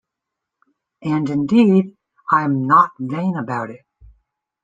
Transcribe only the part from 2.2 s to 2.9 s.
I’m not